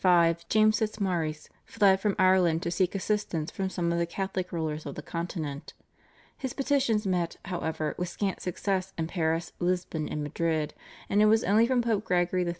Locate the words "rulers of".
4.51-4.95